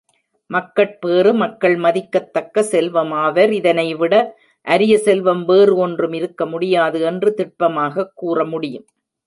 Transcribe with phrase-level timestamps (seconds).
[0.47, 4.33] மக்கட்பேறு மக்கள் மதிக்கத்தக்க செல்வமாவர் இதனைவிட
[4.61, 8.85] அரிய செல்வம் வேறு ஒன்றும் இருக்க முடியாது என்று திட்பமாகக் கூறமுடியும்.